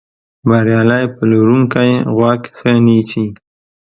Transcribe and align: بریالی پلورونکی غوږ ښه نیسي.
بریالی 0.47 1.03
پلورونکی 1.17 1.91
غوږ 2.15 2.41
ښه 2.57 2.71
نیسي. 2.85 3.25